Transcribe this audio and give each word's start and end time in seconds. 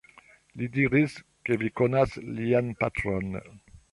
Li 0.61 0.69
diris, 0.77 1.17
ke 1.51 1.59
vi 1.65 1.69
konas 1.81 2.17
lian 2.39 2.75
patron. 2.83 3.39